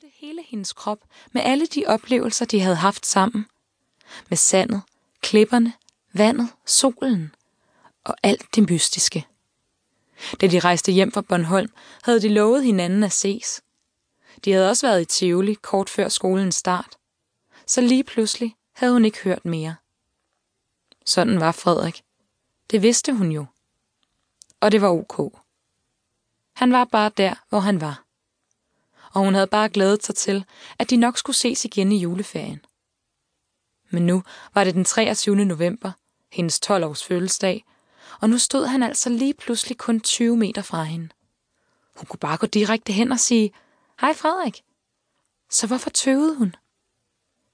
[0.00, 0.98] fyldte hele hendes krop
[1.32, 3.46] med alle de oplevelser, de havde haft sammen.
[4.28, 4.82] Med sandet,
[5.20, 5.72] klipperne,
[6.12, 7.34] vandet, solen
[8.04, 9.26] og alt det mystiske.
[10.40, 11.72] Da de rejste hjem fra Bornholm,
[12.02, 13.62] havde de lovet hinanden at ses.
[14.44, 16.96] De havde også været i Tivoli kort før skolens start.
[17.66, 19.76] Så lige pludselig havde hun ikke hørt mere.
[21.04, 22.02] Sådan var Frederik.
[22.70, 23.46] Det vidste hun jo.
[24.60, 25.32] Og det var ok.
[26.52, 28.07] Han var bare der, hvor han var.
[29.18, 30.44] Og hun havde bare glædet sig til,
[30.78, 32.64] at de nok skulle ses igen i juleferien.
[33.90, 34.22] Men nu
[34.54, 35.44] var det den 23.
[35.44, 35.92] november,
[36.32, 37.64] hendes 12-års fødselsdag,
[38.20, 41.08] og nu stod han altså lige pludselig kun 20 meter fra hende.
[41.96, 43.52] Hun kunne bare gå direkte hen og sige,
[44.00, 44.62] Hej Frederik.
[45.50, 46.54] Så hvorfor tøvede hun?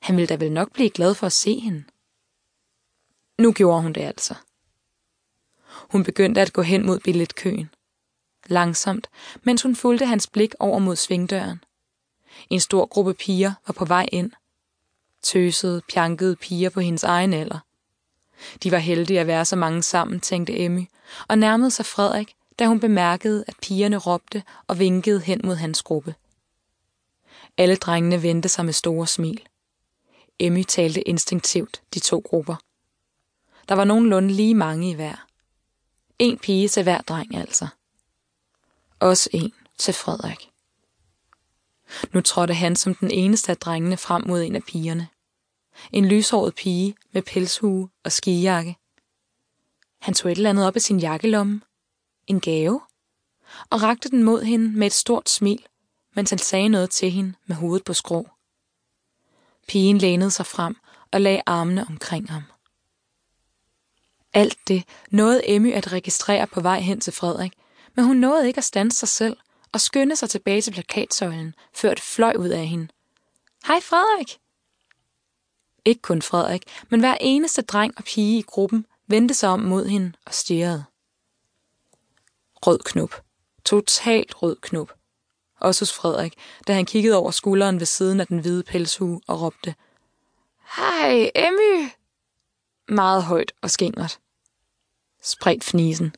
[0.00, 1.84] Han ville da vel nok blive glad for at se hende.
[3.38, 4.34] Nu gjorde hun det altså.
[5.90, 7.70] Hun begyndte at gå hen mod billetkøen.
[8.46, 9.08] Langsomt,
[9.42, 11.64] mens hun fulgte hans blik over mod svingdøren.
[12.50, 14.30] En stor gruppe piger var på vej ind.
[15.22, 17.58] Tøsede, pjankede piger på hendes egen alder.
[18.62, 20.84] De var heldige at være så mange sammen, tænkte Emmy,
[21.28, 25.82] og nærmede sig Frederik, da hun bemærkede, at pigerne råbte og vinkede hen mod hans
[25.82, 26.14] gruppe.
[27.56, 29.40] Alle drengene vendte sig med store smil.
[30.38, 32.56] Emmy talte instinktivt de to grupper.
[33.68, 35.26] Der var nogenlunde lige mange i hver.
[36.18, 37.66] En pige til hver dreng altså.
[39.02, 40.50] Også en til Frederik.
[42.12, 45.08] Nu trådte han som den eneste af drengene frem mod en af pigerne.
[45.92, 48.76] En lyshåret pige med pelshue og skijakke.
[50.00, 51.60] Han tog et eller andet op af sin jakkelomme.
[52.26, 52.80] En gave.
[53.70, 55.66] Og rakte den mod hende med et stort smil,
[56.14, 58.28] mens han sagde noget til hende med hovedet på skrå.
[59.68, 60.76] Pigen lænede sig frem
[61.12, 62.42] og lagde armene omkring ham.
[64.32, 67.52] Alt det nåede Emmy at registrere på vej hen til Frederik,
[67.96, 69.36] men hun nåede ikke at stande sig selv
[69.72, 72.88] og skynde sig tilbage til plakatsøjlen, før et fløj ud af hende.
[73.66, 74.38] Hej Frederik!
[75.84, 79.86] Ikke kun Frederik, men hver eneste dreng og pige i gruppen vendte sig om mod
[79.86, 80.84] hende og stirrede.
[82.66, 83.22] Rød knop.
[83.64, 84.92] Totalt rød knop.
[85.60, 86.34] Også hos Frederik,
[86.66, 89.74] da han kiggede over skulderen ved siden af den hvide pelshue og råbte.
[90.76, 91.88] Hej, Emmy!
[92.88, 94.18] Meget højt og skingert.
[95.22, 96.14] Spredt fnisen.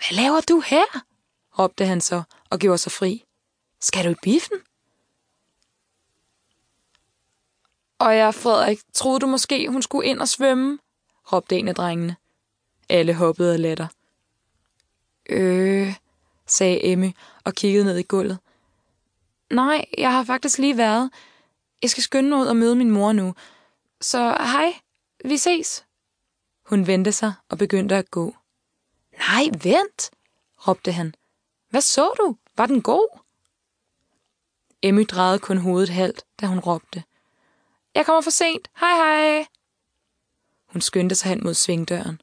[0.00, 1.04] Hvad laver du her?
[1.58, 3.24] råbte han så og gjorde sig fri.
[3.80, 4.58] Skal du i biffen?
[7.98, 10.78] Og jeg, Frederik, troede du måske, hun skulle ind og svømme?
[11.32, 12.16] råbte en af drengene.
[12.88, 13.86] Alle hoppede af latter.
[15.28, 15.94] Øh,
[16.46, 17.10] sagde Emmy
[17.44, 18.38] og kiggede ned i gulvet.
[19.50, 21.10] Nej, jeg har faktisk lige været.
[21.82, 23.34] Jeg skal skynde mig ud og møde min mor nu.
[24.00, 24.74] Så hej,
[25.24, 25.84] vi ses.
[26.66, 28.36] Hun vendte sig og begyndte at gå.
[29.28, 30.10] Nej, vent,
[30.68, 31.14] råbte han.
[31.70, 32.36] Hvad så du?
[32.56, 33.18] Var den god?
[34.82, 37.04] Emmy drejede kun hovedet halvt, da hun råbte.
[37.94, 38.68] Jeg kommer for sent.
[38.80, 39.46] Hej hej.
[40.66, 42.20] Hun skyndte sig hen mod svingdøren.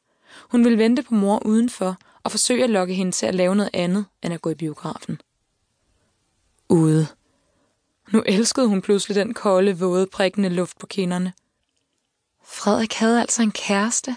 [0.52, 3.69] Hun ville vente på mor udenfor og forsøge at lokke hende til at lave noget
[3.74, 5.22] andet end at gå i biografen.
[6.69, 7.07] Ude.
[8.12, 11.34] Nu elskede hun pludselig den kolde, våde, prikkende luft på kinderne.
[12.44, 14.16] Frederik havde altså en kæreste.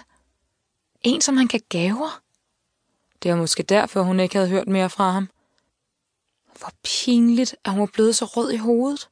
[1.01, 2.21] En, som han kan gaver.
[3.23, 5.29] Det var måske derfor, hun ikke havde hørt mere fra ham.
[6.59, 9.09] Hvor pinligt, at hun var blevet så rød i hovedet.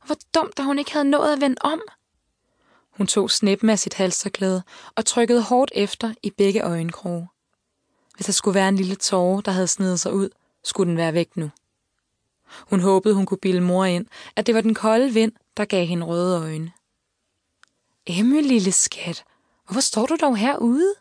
[0.00, 1.82] Og hvor dumt, at hun ikke havde nået at vende om.
[2.90, 4.62] Hun tog snippen af sit halsterklæde
[4.96, 7.28] og trykkede hårdt efter i begge øjenkroge.
[8.16, 10.28] Hvis der skulle være en lille tårer, der havde snedet sig ud,
[10.64, 11.50] skulle den være væk nu.
[12.70, 14.06] Hun håbede, hun kunne bilde mor ind,
[14.36, 16.72] at det var den kolde vind, der gav hende røde øjne.
[18.06, 19.24] Emmy, lille skat,
[19.66, 20.94] hvorfor står du dog herude?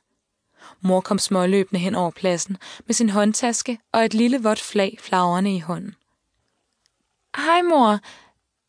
[0.82, 5.56] Mor kom småløbende hen over pladsen med sin håndtaske og et lille vådt flag flagrende
[5.56, 5.96] i hånden.
[7.36, 8.00] Hej mor,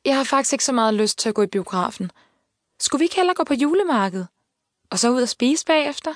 [0.04, 2.10] jeg har faktisk ikke så meget lyst til at gå i biografen.
[2.80, 4.24] Skulle vi ikke heller gå på julemarked?
[4.90, 6.14] Og så ud og spise bagefter?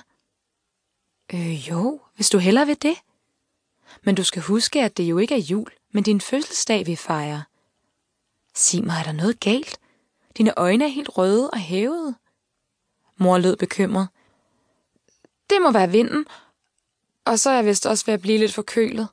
[1.34, 2.97] Øh, jo, hvis du heller vil det.
[4.03, 7.43] Men du skal huske, at det jo ikke er jul, men din fødselsdag, vi fejrer.
[8.55, 9.78] Sig mig, er der noget galt?
[10.37, 12.15] Dine øjne er helt røde og hævede.
[13.16, 14.09] Mor lød bekymret.
[15.57, 16.27] Det må være vinden.
[17.25, 19.09] Og så er jeg vist også ved at blive lidt forkølet.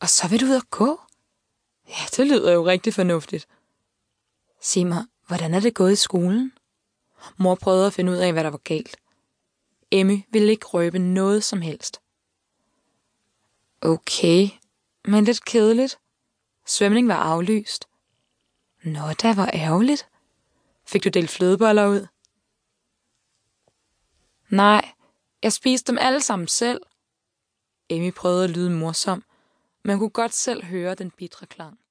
[0.00, 1.00] Og så vil du ud og gå?
[1.88, 3.48] Ja, det lyder jo rigtig fornuftigt.
[4.60, 6.52] Sig mig, hvordan er det gået i skolen?
[7.36, 8.96] Mor prøvede at finde ud af, hvad der var galt.
[9.90, 12.00] Emmy ville ikke røbe noget som helst.
[13.80, 14.48] Okay,
[15.04, 15.98] men lidt kedeligt.
[16.66, 17.88] Svømning var aflyst.
[18.84, 20.08] Nå, der var ærgerligt.
[20.86, 22.06] Fik du delt flødeboller ud?
[24.52, 24.92] Nej,
[25.42, 26.80] jeg spiste dem alle sammen selv.
[27.90, 29.24] Emmy prøvede at lyde morsom,
[29.84, 31.81] men kunne godt selv høre den bitre klang.